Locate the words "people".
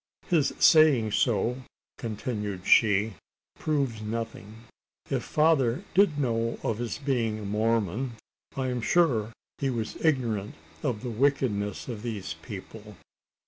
12.41-12.97